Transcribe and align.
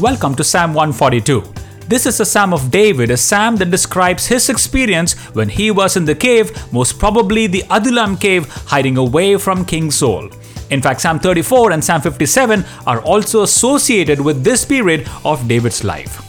Welcome 0.00 0.34
to 0.34 0.44
Psalm 0.44 0.74
142. 0.74 1.42
This 1.88 2.04
is 2.04 2.20
a 2.20 2.26
psalm 2.26 2.52
of 2.52 2.70
David, 2.70 3.10
a 3.10 3.16
psalm 3.16 3.56
that 3.56 3.70
describes 3.70 4.26
his 4.26 4.50
experience 4.50 5.14
when 5.34 5.48
he 5.48 5.70
was 5.70 5.96
in 5.96 6.04
the 6.04 6.14
cave, 6.14 6.52
most 6.70 6.98
probably 6.98 7.46
the 7.46 7.64
Adullam 7.70 8.18
cave, 8.18 8.46
hiding 8.66 8.98
away 8.98 9.38
from 9.38 9.64
King 9.64 9.90
Saul. 9.90 10.28
In 10.68 10.82
fact, 10.82 11.00
Psalm 11.00 11.18
34 11.18 11.72
and 11.72 11.82
Psalm 11.82 12.02
57 12.02 12.62
are 12.86 13.00
also 13.00 13.42
associated 13.42 14.20
with 14.20 14.44
this 14.44 14.66
period 14.66 15.08
of 15.24 15.48
David's 15.48 15.82
life. 15.82 16.20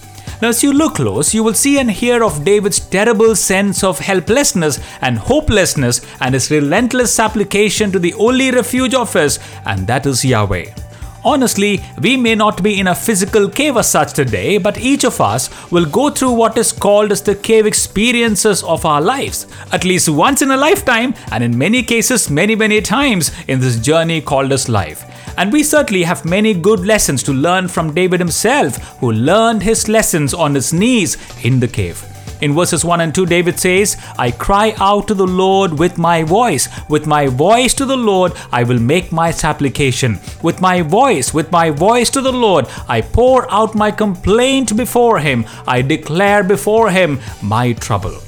Now, 0.41 0.48
as 0.48 0.63
you 0.63 0.71
look 0.71 0.95
close, 0.95 1.34
you 1.34 1.43
will 1.43 1.54
see 1.54 1.77
and 1.77 1.91
hear 1.91 2.23
of 2.23 2.45
David's 2.45 2.79
terrible 2.79 3.35
sense 3.35 3.84
of 3.84 3.99
helplessness 3.99 4.79
and 5.02 5.18
hopelessness 5.18 5.99
and 6.21 6.34
his 6.34 6.49
relentless 6.49 7.13
supplication 7.13 7.91
to 7.91 7.99
the 7.99 8.13
only 8.13 8.49
refuge 8.49 8.93
of 8.93 9.12
his, 9.12 9.40
and 9.65 9.85
that 9.88 10.05
is 10.05 10.23
Yahweh. 10.23 10.87
Honestly, 11.27 11.84
we 12.02 12.16
may 12.16 12.36
not 12.36 12.63
be 12.63 12.80
in 12.80 12.88
a 12.88 12.95
physical 12.95 13.49
cave 13.49 13.76
as 13.76 13.90
such 13.90 14.13
today, 14.13 14.58
but 14.58 14.77
each 14.77 15.04
of 15.04 15.20
us 15.20 15.49
will 15.70 15.85
go 15.85 16.09
through 16.09 16.31
what 16.31 16.58
is 16.58 16.72
called 16.72 17.12
as 17.12 17.22
the 17.22 17.35
cave 17.35 17.66
experiences 17.66 18.63
of 18.63 18.85
our 18.85 19.02
lives, 19.02 19.45
at 19.73 19.84
least 19.84 20.08
once 20.08 20.41
in 20.41 20.52
a 20.52 20.55
lifetime, 20.55 21.13
and 21.34 21.44
in 21.44 21.58
many 21.58 21.84
cases, 21.84 22.30
many, 22.30 22.55
many 22.55 22.80
times 22.80 23.34
in 23.49 23.59
this 23.59 23.77
journey 23.77 24.21
called 24.21 24.54
as 24.54 24.70
life. 24.70 25.04
And 25.38 25.52
we 25.52 25.63
certainly 25.63 26.04
have 26.04 26.23
many 26.23 26.54
good 26.54 26.85
lessons 26.85 27.23
to 27.23 27.34
learn 27.34 27.68
from 27.68 27.94
David 27.94 28.21
himself, 28.21 28.77
who 28.99 29.12
learned 29.12 29.63
his 29.63 29.90
lessons 29.90 30.34
on 30.34 30.55
his 30.55 30.71
knees 30.71 31.18
in 31.44 31.59
the 31.59 31.68
cave. 31.68 32.05
In 32.41 32.54
verses 32.54 32.85
1 32.85 33.02
and 33.02 33.16
2, 33.16 33.26
David 33.26 33.60
says, 33.60 33.98
I 34.18 34.32
cry 34.32 34.74
out 34.77 35.07
to 35.07 35.16
the 35.16 35.26
Lord 35.26 35.80
with 35.80 35.98
my 35.98 36.24
voice. 36.24 36.70
With 36.88 37.07
my 37.07 37.27
voice 37.27 37.74
to 37.76 37.85
the 37.85 37.98
Lord, 37.98 38.34
I 38.52 38.63
will 38.63 38.79
make 38.79 39.12
my 39.12 39.32
supplication. 39.32 40.20
With 40.44 40.62
my 40.62 40.82
voice, 40.82 41.34
with 41.34 41.52
my 41.52 41.71
voice 41.71 42.10
to 42.12 42.21
the 42.21 42.32
Lord, 42.32 42.68
I 42.88 43.02
pour 43.02 43.52
out 43.52 43.74
my 43.76 43.90
complaint 43.90 44.77
before 44.77 45.20
him. 45.20 45.46
I 45.68 45.82
declare 45.82 46.44
before 46.44 46.91
him 46.91 47.20
my 47.41 47.74
trouble. 47.74 48.20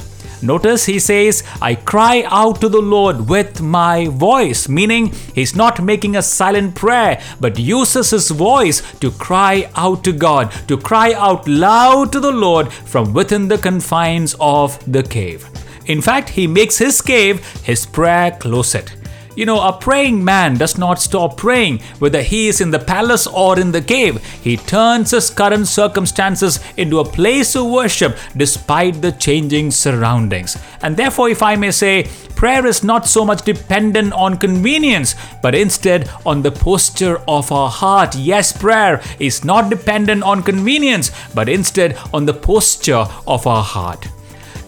Notice 0.42 0.86
he 0.86 1.00
says, 1.00 1.44
I 1.62 1.76
cry 1.76 2.24
out 2.28 2.62
to 2.62 2.70
the 2.70 2.82
Lord 2.82 3.28
with 3.30 3.62
my 3.62 4.08
voice, 4.08 4.70
meaning 4.70 5.14
he's 5.36 5.56
not 5.56 5.84
making 5.84 6.16
a 6.16 6.22
silent 6.22 6.76
prayer, 6.76 7.22
but 7.40 7.60
uses 7.60 8.12
his 8.12 8.30
voice 8.30 8.82
to 9.00 9.12
cry 9.12 9.70
out 9.76 10.04
to 10.06 10.14
God, 10.14 10.52
to 10.68 10.78
cry 10.78 11.14
out 11.14 11.48
loud 11.48 12.12
to 12.14 12.20
the 12.20 12.32
Lord 12.32 12.72
from 12.72 13.14
within 13.14 13.48
the 13.48 13.58
confines 13.58 14.36
of 14.40 14.80
the 14.90 15.04
cave. 15.04 15.50
In 15.88 16.02
fact, 16.02 16.30
he 16.30 16.48
makes 16.48 16.78
his 16.78 17.02
cave 17.02 17.46
his 17.64 17.86
prayer 17.86 18.32
closet. 18.32 18.99
You 19.40 19.46
know, 19.46 19.62
a 19.62 19.72
praying 19.72 20.22
man 20.22 20.58
does 20.58 20.78
not 20.78 21.00
stop 21.00 21.38
praying, 21.38 21.80
whether 22.00 22.22
he 22.22 22.50
is 22.50 22.60
in 22.60 22.72
the 22.72 22.78
palace 22.78 23.26
or 23.26 23.58
in 23.58 23.72
the 23.72 23.82
cave. 23.82 24.22
He 24.44 24.58
turns 24.58 25.12
his 25.12 25.30
current 25.30 25.66
circumstances 25.70 26.60
into 26.76 27.00
a 27.00 27.06
place 27.06 27.56
of 27.56 27.68
worship 27.68 28.18
despite 28.36 29.02
the 29.02 29.14
changing 29.14 29.72
surroundings. 29.72 30.58
And 30.82 30.98
therefore, 30.98 31.30
if 31.30 31.42
I 31.42 31.56
may 31.56 31.72
say, 31.72 32.10
prayer 32.36 32.66
is 32.66 32.84
not 32.84 33.08
so 33.08 33.24
much 33.24 33.44
dependent 33.44 34.12
on 34.12 34.36
convenience, 34.36 35.16
but 35.42 35.56
instead 35.56 36.10
on 36.26 36.42
the 36.42 36.52
posture 36.52 37.22
of 37.26 37.50
our 37.50 37.70
heart. 37.70 38.16
Yes, 38.18 38.52
prayer 38.52 39.02
is 39.20 39.46
not 39.46 39.70
dependent 39.70 40.22
on 40.22 40.44
convenience, 40.44 41.12
but 41.34 41.48
instead 41.48 41.98
on 42.14 42.26
the 42.26 42.34
posture 42.34 43.08
of 43.26 43.48
our 43.48 43.64
heart. 43.64 44.10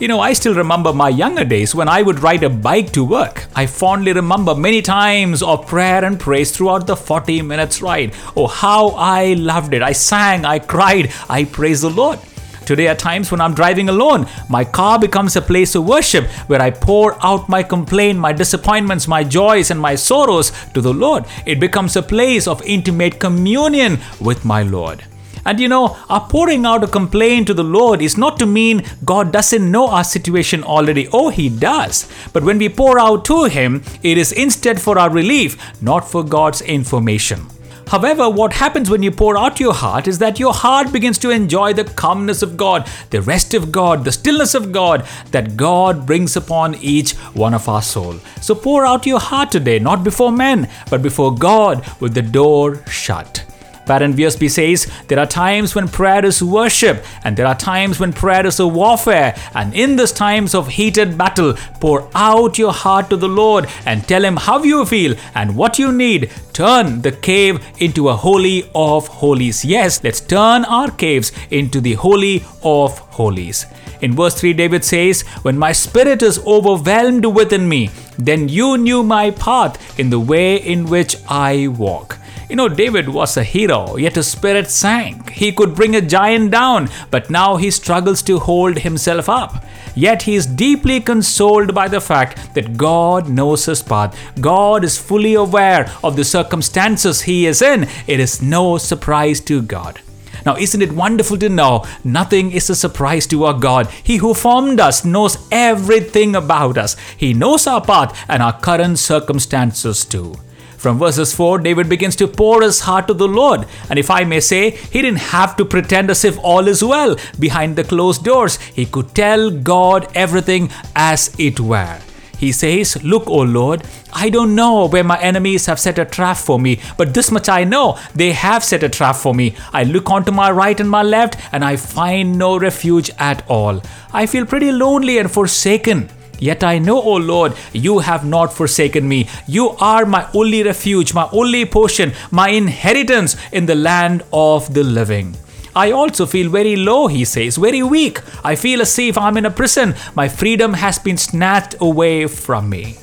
You 0.01 0.07
know, 0.07 0.19
I 0.19 0.33
still 0.33 0.55
remember 0.55 0.93
my 0.93 1.09
younger 1.09 1.45
days 1.45 1.75
when 1.75 1.87
I 1.87 2.01
would 2.01 2.23
ride 2.23 2.41
a 2.41 2.49
bike 2.49 2.91
to 2.93 3.03
work. 3.03 3.45
I 3.55 3.67
fondly 3.67 4.13
remember 4.13 4.55
many 4.55 4.81
times 4.81 5.43
of 5.43 5.67
prayer 5.67 6.03
and 6.03 6.19
praise 6.19 6.49
throughout 6.49 6.87
the 6.87 6.95
40 6.95 7.43
minutes 7.43 7.83
ride. 7.83 8.15
Oh, 8.35 8.47
how 8.47 8.95
I 8.97 9.33
loved 9.33 9.75
it. 9.75 9.83
I 9.83 9.91
sang, 9.91 10.43
I 10.43 10.57
cried, 10.57 11.13
I 11.29 11.43
praised 11.43 11.83
the 11.83 11.91
Lord. 11.91 12.17
Today, 12.65 12.87
at 12.87 12.97
times 12.97 13.29
when 13.29 13.41
I'm 13.41 13.53
driving 13.53 13.89
alone, 13.89 14.25
my 14.49 14.63
car 14.63 14.97
becomes 14.97 15.35
a 15.35 15.41
place 15.41 15.75
of 15.75 15.85
worship 15.85 16.25
where 16.47 16.63
I 16.63 16.71
pour 16.71 17.23
out 17.23 17.47
my 17.47 17.61
complaint, 17.61 18.17
my 18.17 18.33
disappointments, 18.33 19.07
my 19.07 19.23
joys, 19.23 19.69
and 19.69 19.79
my 19.79 19.93
sorrows 19.93 20.51
to 20.73 20.81
the 20.81 20.95
Lord. 20.95 21.25
It 21.45 21.59
becomes 21.59 21.95
a 21.95 22.01
place 22.01 22.47
of 22.47 22.63
intimate 22.63 23.19
communion 23.19 23.99
with 24.19 24.45
my 24.45 24.63
Lord. 24.63 25.03
And 25.45 25.59
you 25.59 25.67
know, 25.67 25.97
our 26.09 26.27
pouring 26.27 26.65
out 26.65 26.83
a 26.83 26.87
complaint 26.87 27.47
to 27.47 27.53
the 27.53 27.63
Lord 27.63 28.01
is 28.01 28.17
not 28.17 28.37
to 28.39 28.45
mean 28.45 28.83
God 29.03 29.31
doesn't 29.31 29.71
know 29.71 29.87
our 29.87 30.03
situation 30.03 30.63
already. 30.63 31.07
Oh, 31.11 31.29
He 31.29 31.49
does. 31.49 32.07
But 32.33 32.43
when 32.43 32.57
we 32.57 32.69
pour 32.69 32.99
out 32.99 33.25
to 33.25 33.45
Him, 33.45 33.83
it 34.03 34.17
is 34.17 34.31
instead 34.31 34.81
for 34.81 34.97
our 34.99 35.09
relief, 35.09 35.81
not 35.81 36.09
for 36.09 36.23
God's 36.23 36.61
information. 36.61 37.47
However, 37.91 38.29
what 38.29 38.53
happens 38.53 38.89
when 38.89 39.03
you 39.03 39.11
pour 39.11 39.37
out 39.37 39.59
your 39.59 39.73
heart 39.73 40.07
is 40.07 40.19
that 40.19 40.39
your 40.39 40.53
heart 40.53 40.93
begins 40.93 41.17
to 41.19 41.29
enjoy 41.29 41.73
the 41.73 41.83
calmness 41.83 42.41
of 42.41 42.55
God, 42.55 42.87
the 43.09 43.21
rest 43.21 43.53
of 43.53 43.69
God, 43.69 44.05
the 44.05 44.13
stillness 44.13 44.55
of 44.55 44.71
God 44.71 45.05
that 45.31 45.57
God 45.57 46.05
brings 46.05 46.37
upon 46.37 46.75
each 46.75 47.11
one 47.33 47.53
of 47.53 47.67
our 47.67 47.81
soul. 47.81 48.15
So 48.39 48.55
pour 48.55 48.85
out 48.85 49.05
your 49.05 49.19
heart 49.19 49.51
today, 49.51 49.77
not 49.77 50.05
before 50.05 50.31
men, 50.31 50.69
but 50.89 51.01
before 51.01 51.35
God 51.35 51.85
with 51.99 52.13
the 52.13 52.21
door 52.21 52.81
shut. 52.87 53.43
Warren 53.87 54.13
Wiersbe 54.13 54.49
says 54.49 54.89
there 55.07 55.19
are 55.19 55.25
times 55.25 55.75
when 55.75 55.87
prayer 55.87 56.25
is 56.25 56.41
worship, 56.41 57.03
and 57.23 57.35
there 57.35 57.47
are 57.47 57.55
times 57.55 57.99
when 57.99 58.13
prayer 58.13 58.45
is 58.45 58.59
a 58.59 58.67
warfare. 58.67 59.35
And 59.53 59.73
in 59.73 59.95
these 59.95 60.11
times 60.11 60.55
of 60.55 60.69
heated 60.69 61.17
battle, 61.17 61.55
pour 61.79 62.09
out 62.15 62.57
your 62.57 62.73
heart 62.73 63.09
to 63.09 63.17
the 63.17 63.27
Lord 63.27 63.67
and 63.85 64.07
tell 64.07 64.23
Him 64.23 64.37
how 64.37 64.63
you 64.63 64.85
feel 64.85 65.15
and 65.35 65.55
what 65.55 65.79
you 65.79 65.91
need. 65.91 66.31
Turn 66.53 67.01
the 67.01 67.11
cave 67.11 67.65
into 67.79 68.09
a 68.09 68.15
holy 68.15 68.69
of 68.75 69.07
holies. 69.07 69.65
Yes, 69.65 70.03
let's 70.03 70.21
turn 70.21 70.65
our 70.65 70.91
caves 70.91 71.31
into 71.49 71.81
the 71.81 71.93
holy 71.93 72.43
of 72.63 72.99
holies. 72.99 73.65
In 74.01 74.15
verse 74.15 74.39
3, 74.39 74.53
David 74.53 74.83
says, 74.83 75.21
When 75.43 75.57
my 75.57 75.71
spirit 75.71 76.21
is 76.23 76.39
overwhelmed 76.45 77.25
within 77.25 77.69
me, 77.69 77.89
then 78.17 78.49
you 78.49 78.77
knew 78.77 79.03
my 79.03 79.31
path 79.31 79.99
in 79.99 80.09
the 80.09 80.19
way 80.19 80.57
in 80.57 80.87
which 80.87 81.17
I 81.29 81.67
walk. 81.67 82.17
You 82.51 82.57
know, 82.57 82.67
David 82.67 83.07
was 83.07 83.37
a 83.37 83.45
hero, 83.45 83.95
yet 83.95 84.15
his 84.15 84.27
spirit 84.27 84.69
sank. 84.69 85.29
He 85.29 85.53
could 85.53 85.73
bring 85.73 85.95
a 85.95 86.01
giant 86.01 86.51
down, 86.51 86.89
but 87.09 87.29
now 87.29 87.55
he 87.55 87.71
struggles 87.71 88.21
to 88.23 88.39
hold 88.39 88.79
himself 88.79 89.29
up. 89.29 89.63
Yet 89.95 90.23
he 90.23 90.35
is 90.35 90.47
deeply 90.47 90.99
consoled 90.99 91.73
by 91.73 91.87
the 91.87 92.01
fact 92.01 92.53
that 92.55 92.75
God 92.75 93.29
knows 93.29 93.67
his 93.67 93.81
path. 93.81 94.19
God 94.41 94.83
is 94.83 94.97
fully 94.97 95.33
aware 95.33 95.89
of 96.03 96.17
the 96.17 96.25
circumstances 96.25 97.21
he 97.21 97.45
is 97.45 97.61
in. 97.61 97.87
It 98.05 98.19
is 98.19 98.41
no 98.41 98.77
surprise 98.77 99.39
to 99.45 99.61
God. 99.61 100.01
Now, 100.45 100.57
isn't 100.57 100.81
it 100.81 100.91
wonderful 100.91 101.37
to 101.37 101.47
know 101.47 101.85
nothing 102.03 102.51
is 102.51 102.69
a 102.69 102.75
surprise 102.75 103.27
to 103.27 103.45
our 103.45 103.57
God? 103.57 103.89
He 104.03 104.17
who 104.17 104.33
formed 104.33 104.81
us 104.81 105.05
knows 105.05 105.37
everything 105.53 106.35
about 106.35 106.77
us. 106.77 106.97
He 107.15 107.33
knows 107.33 107.65
our 107.65 107.79
path 107.79 108.25
and 108.27 108.43
our 108.43 108.59
current 108.59 108.99
circumstances 108.99 110.03
too. 110.03 110.35
From 110.81 110.97
verses 110.97 111.31
4, 111.35 111.59
David 111.59 111.89
begins 111.89 112.15
to 112.15 112.27
pour 112.27 112.63
his 112.63 112.79
heart 112.79 113.05
to 113.07 113.13
the 113.13 113.27
Lord. 113.27 113.67
And 113.87 113.99
if 113.99 114.09
I 114.09 114.23
may 114.23 114.39
say, 114.39 114.71
he 114.71 115.03
didn't 115.03 115.29
have 115.29 115.55
to 115.57 115.63
pretend 115.63 116.09
as 116.09 116.25
if 116.25 116.39
all 116.39 116.67
is 116.67 116.83
well 116.83 117.17
behind 117.39 117.75
the 117.75 117.83
closed 117.83 118.23
doors. 118.23 118.57
He 118.57 118.87
could 118.87 119.13
tell 119.13 119.51
God 119.51 120.07
everything 120.15 120.71
as 120.95 121.35
it 121.37 121.59
were. 121.59 121.99
He 122.39 122.51
says, 122.51 122.97
Look, 123.03 123.27
O 123.27 123.43
Lord, 123.43 123.83
I 124.11 124.31
don't 124.31 124.55
know 124.55 124.87
where 124.87 125.03
my 125.03 125.21
enemies 125.21 125.67
have 125.67 125.79
set 125.79 125.99
a 125.99 126.05
trap 126.05 126.37
for 126.37 126.59
me, 126.59 126.79
but 126.97 127.13
this 127.13 127.29
much 127.29 127.47
I 127.47 127.63
know 127.63 127.99
they 128.15 128.31
have 128.31 128.63
set 128.63 128.81
a 128.81 128.89
trap 128.89 129.17
for 129.17 129.35
me. 129.35 129.53
I 129.71 129.83
look 129.83 130.09
onto 130.09 130.31
my 130.31 130.49
right 130.49 130.79
and 130.79 130.89
my 130.89 131.03
left, 131.03 131.39
and 131.51 131.63
I 131.63 131.75
find 131.75 132.39
no 132.39 132.57
refuge 132.57 133.11
at 133.19 133.47
all. 133.47 133.83
I 134.11 134.25
feel 134.25 134.47
pretty 134.47 134.71
lonely 134.71 135.19
and 135.19 135.29
forsaken. 135.29 136.09
Yet 136.41 136.63
I 136.63 136.79
know, 136.79 136.99
O 136.99 137.17
Lord, 137.17 137.53
you 137.71 137.99
have 137.99 138.25
not 138.25 138.51
forsaken 138.51 139.07
me. 139.07 139.29
You 139.47 139.69
are 139.79 140.07
my 140.07 140.27
only 140.33 140.63
refuge, 140.63 141.13
my 141.13 141.29
only 141.31 141.65
portion, 141.65 142.13
my 142.31 142.49
inheritance 142.49 143.37
in 143.51 143.67
the 143.67 143.75
land 143.75 144.23
of 144.33 144.73
the 144.73 144.83
living. 144.83 145.35
I 145.75 145.91
also 145.91 146.25
feel 146.25 146.49
very 146.49 146.75
low, 146.75 147.05
he 147.05 147.25
says, 147.25 147.57
very 147.57 147.83
weak. 147.83 148.19
I 148.43 148.55
feel 148.55 148.81
as 148.81 148.97
if 148.97 149.19
I'm 149.19 149.37
in 149.37 149.45
a 149.45 149.51
prison. 149.51 149.93
My 150.15 150.27
freedom 150.27 150.73
has 150.73 150.97
been 150.97 151.17
snatched 151.17 151.75
away 151.79 152.25
from 152.25 152.69
me. 152.69 152.97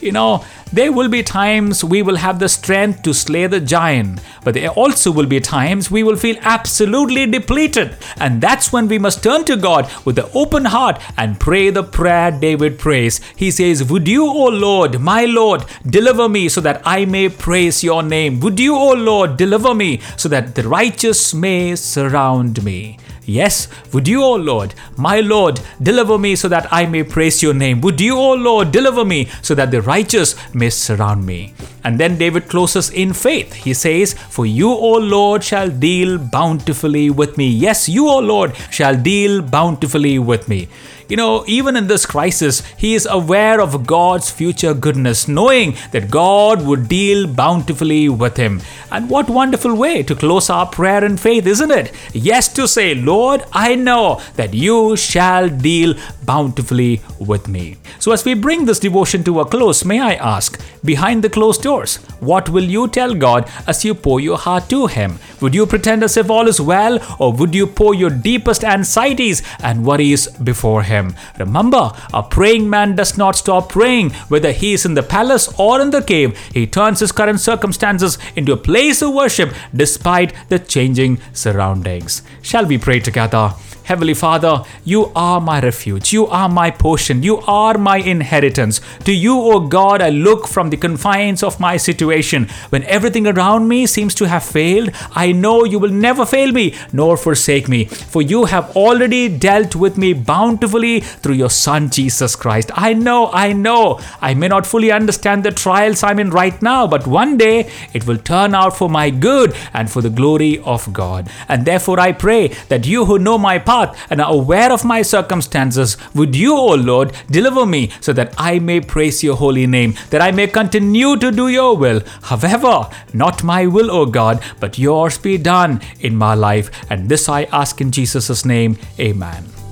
You 0.00 0.10
know, 0.10 0.44
there 0.72 0.92
will 0.92 1.08
be 1.08 1.22
times 1.22 1.84
we 1.84 2.02
will 2.02 2.16
have 2.16 2.38
the 2.38 2.48
strength 2.48 3.02
to 3.02 3.14
slay 3.14 3.46
the 3.46 3.60
giant, 3.60 4.20
but 4.44 4.54
there 4.54 4.70
also 4.70 5.10
will 5.12 5.26
be 5.26 5.40
times 5.40 5.90
we 5.90 6.02
will 6.02 6.16
feel 6.16 6.36
absolutely 6.40 7.26
depleted. 7.26 7.96
And 8.18 8.40
that's 8.40 8.72
when 8.72 8.88
we 8.88 8.98
must 8.98 9.22
turn 9.22 9.44
to 9.44 9.56
God 9.56 9.90
with 10.04 10.18
an 10.18 10.30
open 10.34 10.66
heart 10.66 11.00
and 11.16 11.40
pray 11.40 11.70
the 11.70 11.82
prayer 11.82 12.30
David 12.30 12.78
prays. 12.78 13.20
He 13.36 13.50
says, 13.50 13.84
Would 13.84 14.08
you, 14.08 14.26
O 14.26 14.46
Lord, 14.46 15.00
my 15.00 15.24
Lord, 15.24 15.64
deliver 15.86 16.28
me 16.28 16.48
so 16.48 16.60
that 16.60 16.82
I 16.84 17.04
may 17.04 17.28
praise 17.28 17.84
your 17.84 18.02
name? 18.02 18.40
Would 18.40 18.58
you, 18.58 18.74
O 18.74 18.92
Lord, 18.92 19.36
deliver 19.36 19.74
me 19.74 20.00
so 20.16 20.28
that 20.28 20.54
the 20.54 20.66
righteous 20.68 21.32
may 21.34 21.76
surround 21.76 22.64
me? 22.64 22.98
Yes, 23.26 23.68
would 23.92 24.06
you, 24.06 24.22
O 24.22 24.34
Lord, 24.34 24.74
my 24.96 25.20
Lord, 25.20 25.60
deliver 25.82 26.18
me 26.18 26.36
so 26.36 26.48
that 26.48 26.70
I 26.70 26.84
may 26.84 27.02
praise 27.02 27.42
your 27.42 27.54
name? 27.54 27.80
Would 27.80 28.00
you, 28.00 28.16
O 28.18 28.34
Lord, 28.34 28.70
deliver 28.70 29.04
me 29.04 29.28
so 29.40 29.54
that 29.54 29.70
the 29.70 29.80
righteous 29.80 30.34
may 30.54 30.63
surround 30.70 31.26
me? 31.26 31.54
And 31.84 32.00
then 32.00 32.16
David 32.16 32.48
closes 32.48 32.90
in 32.90 33.12
faith. 33.12 33.52
He 33.52 33.74
says, 33.74 34.14
For 34.14 34.46
you, 34.46 34.70
O 34.70 34.92
Lord, 34.92 35.44
shall 35.44 35.68
deal 35.68 36.18
bountifully 36.18 37.10
with 37.10 37.36
me. 37.36 37.48
Yes, 37.48 37.88
you, 37.88 38.08
O 38.08 38.18
Lord, 38.18 38.56
shall 38.70 38.96
deal 38.96 39.42
bountifully 39.42 40.18
with 40.18 40.48
me. 40.48 40.68
You 41.08 41.16
know, 41.16 41.44
even 41.46 41.76
in 41.76 41.86
this 41.86 42.06
crisis, 42.06 42.62
he 42.78 42.94
is 42.94 43.06
aware 43.10 43.60
of 43.60 43.86
God's 43.86 44.30
future 44.30 44.72
goodness, 44.72 45.28
knowing 45.28 45.76
that 45.92 46.10
God 46.10 46.66
would 46.66 46.88
deal 46.88 47.26
bountifully 47.26 48.08
with 48.08 48.38
him. 48.38 48.62
And 48.90 49.10
what 49.10 49.28
wonderful 49.28 49.74
way 49.74 50.02
to 50.02 50.14
close 50.14 50.48
our 50.48 50.66
prayer 50.66 51.04
in 51.04 51.18
faith, 51.18 51.46
isn't 51.46 51.70
it? 51.70 51.92
Yes, 52.14 52.50
to 52.54 52.66
say, 52.66 52.94
Lord, 52.94 53.44
I 53.52 53.74
know 53.74 54.22
that 54.36 54.54
you 54.54 54.96
shall 54.96 55.50
deal 55.50 55.94
bountifully 56.24 57.02
with 57.18 57.48
me. 57.48 57.76
So, 57.98 58.12
as 58.12 58.24
we 58.24 58.32
bring 58.32 58.64
this 58.64 58.78
devotion 58.78 59.24
to 59.24 59.40
a 59.40 59.44
close, 59.44 59.84
may 59.84 60.00
I 60.00 60.14
ask, 60.14 60.58
behind 60.84 61.24
the 61.24 61.30
closed 61.30 61.62
doors, 61.62 61.96
what 62.20 62.48
will 62.48 62.64
you 62.64 62.88
tell 62.88 63.14
God 63.14 63.50
as 63.66 63.84
you 63.84 63.94
pour 63.94 64.20
your 64.20 64.36
heart 64.36 64.68
to 64.70 64.86
Him? 64.86 65.18
Would 65.40 65.54
you 65.54 65.66
pretend 65.66 66.02
as 66.02 66.16
if 66.16 66.30
all 66.30 66.48
is 66.48 66.60
well, 66.60 66.98
or 67.18 67.32
would 67.32 67.54
you 67.54 67.66
pour 67.66 67.94
your 67.94 68.10
deepest 68.10 68.64
anxieties 68.64 69.42
and 69.60 69.84
worries 69.84 70.28
before 70.28 70.82
Him? 70.82 71.14
Remember, 71.38 71.92
a 72.12 72.22
praying 72.22 72.68
man 72.68 72.94
does 72.94 73.16
not 73.16 73.36
stop 73.36 73.68
praying, 73.70 74.10
whether 74.28 74.52
he 74.52 74.72
is 74.72 74.84
in 74.84 74.94
the 74.94 75.02
palace 75.02 75.52
or 75.58 75.80
in 75.80 75.90
the 75.90 76.02
cave. 76.02 76.38
He 76.52 76.66
turns 76.66 77.00
his 77.00 77.12
current 77.12 77.40
circumstances 77.40 78.18
into 78.36 78.52
a 78.52 78.56
place 78.56 79.02
of 79.02 79.14
worship 79.14 79.52
despite 79.74 80.32
the 80.48 80.58
changing 80.58 81.18
surroundings. 81.32 82.22
Shall 82.42 82.66
we 82.66 82.78
pray 82.78 83.00
together? 83.00 83.54
Heavenly 83.84 84.14
Father, 84.14 84.62
you 84.82 85.12
are 85.14 85.42
my 85.42 85.60
refuge. 85.60 86.10
You 86.10 86.26
are 86.28 86.48
my 86.48 86.70
portion. 86.70 87.22
You 87.22 87.40
are 87.40 87.76
my 87.76 87.98
inheritance. 87.98 88.80
To 89.04 89.12
you, 89.12 89.38
O 89.38 89.60
God, 89.60 90.00
I 90.00 90.08
look 90.08 90.48
from 90.48 90.70
the 90.70 90.78
confines 90.78 91.42
of 91.42 91.60
my 91.60 91.76
situation. 91.76 92.48
When 92.70 92.82
everything 92.84 93.26
around 93.26 93.68
me 93.68 93.84
seems 93.84 94.14
to 94.14 94.26
have 94.26 94.42
failed, 94.42 94.90
I 95.14 95.32
know 95.32 95.64
you 95.64 95.78
will 95.78 95.90
never 95.90 96.24
fail 96.24 96.50
me 96.50 96.74
nor 96.94 97.18
forsake 97.18 97.68
me. 97.68 97.84
For 97.84 98.22
you 98.22 98.46
have 98.46 98.74
already 98.74 99.28
dealt 99.28 99.76
with 99.76 99.98
me 99.98 100.14
bountifully 100.14 101.00
through 101.00 101.34
your 101.34 101.50
Son, 101.50 101.90
Jesus 101.90 102.36
Christ. 102.36 102.70
I 102.74 102.94
know, 102.94 103.30
I 103.32 103.52
know, 103.52 104.00
I 104.22 104.32
may 104.32 104.48
not 104.48 104.66
fully 104.66 104.92
understand 104.92 105.44
the 105.44 105.50
trials 105.50 106.02
I'm 106.02 106.18
in 106.18 106.30
right 106.30 106.60
now, 106.62 106.86
but 106.86 107.06
one 107.06 107.36
day 107.36 107.70
it 107.92 108.06
will 108.06 108.16
turn 108.16 108.54
out 108.54 108.78
for 108.78 108.88
my 108.88 109.10
good 109.10 109.54
and 109.74 109.90
for 109.90 110.00
the 110.00 110.08
glory 110.08 110.58
of 110.60 110.90
God. 110.94 111.28
And 111.48 111.66
therefore, 111.66 112.00
I 112.00 112.12
pray 112.12 112.48
that 112.68 112.86
you 112.86 113.04
who 113.04 113.18
know 113.18 113.36
my 113.36 113.58
path, 113.58 113.73
path 113.74 114.06
and 114.10 114.20
are 114.20 114.32
aware 114.32 114.72
of 114.72 114.84
my 114.84 115.02
circumstances, 115.02 115.96
would 116.14 116.36
you, 116.36 116.54
O 116.56 116.74
Lord, 116.74 117.12
deliver 117.30 117.66
me 117.66 117.90
so 118.00 118.12
that 118.12 118.34
I 118.38 118.58
may 118.58 118.80
praise 118.80 119.22
your 119.22 119.36
holy 119.36 119.66
name, 119.66 119.94
that 120.10 120.22
I 120.22 120.30
may 120.30 120.46
continue 120.46 121.16
to 121.16 121.30
do 121.30 121.48
your 121.48 121.76
will. 121.76 122.00
However, 122.22 122.88
not 123.12 123.42
my 123.42 123.66
will, 123.66 123.90
O 123.90 124.06
God, 124.06 124.42
but 124.60 124.78
yours 124.78 125.18
be 125.18 125.36
done 125.38 125.80
in 126.00 126.16
my 126.16 126.34
life. 126.34 126.70
And 126.90 127.08
this 127.08 127.28
I 127.28 127.44
ask 127.44 127.80
in 127.80 127.90
Jesus' 127.90 128.44
name. 128.44 128.78
Amen. 128.98 129.63